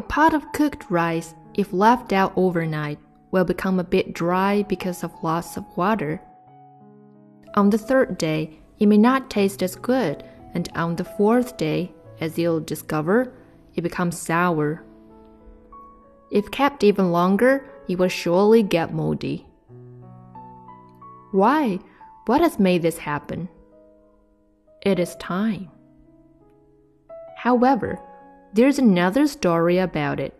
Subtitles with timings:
[0.00, 2.98] A pot of cooked rice, if left out overnight,
[3.32, 6.22] will become a bit dry because of loss of water.
[7.54, 10.24] On the third day, it may not taste as good,
[10.54, 13.30] and on the fourth day, as you'll discover,
[13.74, 14.82] it becomes sour.
[16.32, 19.46] If kept even longer, it will surely get moldy.
[21.30, 21.78] Why?
[22.24, 23.50] What has made this happen?
[24.80, 25.68] It is time.
[27.36, 28.00] However,
[28.52, 30.34] there's another story about it.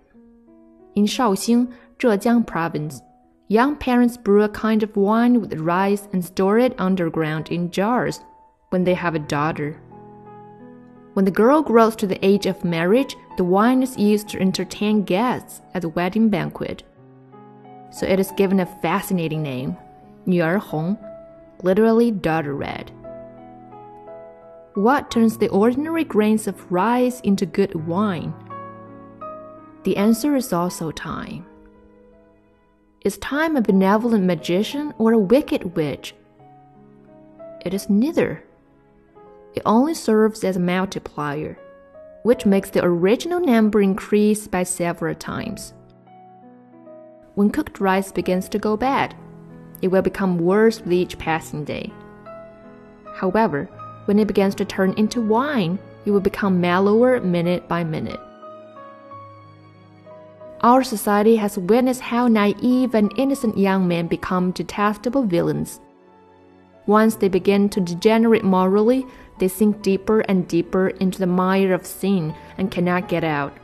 [0.96, 3.00] In Shaoxing, Zhejiang Province,
[3.46, 8.18] young parents brew a kind of wine with rice and store it underground in jars
[8.70, 9.80] when they have a daughter.
[11.14, 15.04] When the girl grows to the age of marriage, the wine is used to entertain
[15.04, 16.82] guests at the wedding banquet.
[17.92, 19.76] So it is given a fascinating name,
[20.26, 20.98] Nuer Hong,
[21.62, 22.90] literally daughter red.
[24.74, 28.32] What turns the ordinary grains of rice into good wine?
[29.82, 31.44] The answer is also time.
[33.04, 36.14] Is time a benevolent magician or a wicked witch?
[37.64, 38.44] It is neither.
[39.54, 41.58] It only serves as a multiplier,
[42.22, 45.74] which makes the original number increase by several times.
[47.34, 49.16] When cooked rice begins to go bad,
[49.82, 51.92] it will become worse with each passing day.
[53.14, 53.68] However,
[54.10, 58.18] when it begins to turn into wine, it will become mellower minute by minute.
[60.62, 65.78] Our society has witnessed how naive and innocent young men become detestable villains.
[66.86, 69.06] Once they begin to degenerate morally,
[69.38, 73.56] they sink deeper and deeper into the mire of sin and cannot get out.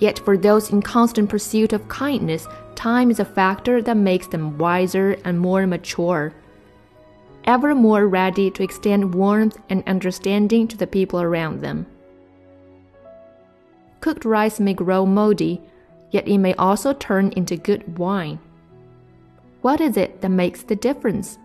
[0.00, 4.58] Yet for those in constant pursuit of kindness, time is a factor that makes them
[4.58, 6.34] wiser and more mature,
[7.44, 11.86] ever more ready to extend warmth and understanding to the people around them.
[14.00, 15.62] Cooked rice may grow moldy,
[16.10, 18.38] yet it may also turn into good wine.
[19.62, 21.38] What is it that makes the difference?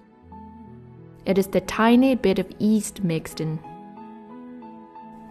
[1.25, 3.59] It is the tiny bit of yeast mixed in.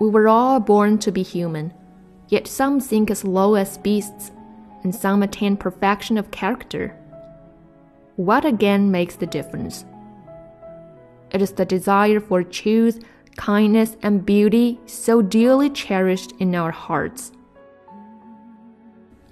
[0.00, 1.74] We were all born to be human,
[2.28, 4.30] yet some sink as low as beasts,
[4.82, 6.96] and some attain perfection of character.
[8.16, 9.84] What again makes the difference?
[11.30, 13.04] It is the desire for truth,
[13.36, 17.32] kindness, and beauty so dearly cherished in our hearts.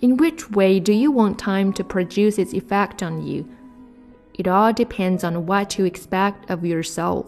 [0.00, 3.48] In which way do you want time to produce its effect on you?
[4.34, 7.26] It all depends on what you expect of yourself.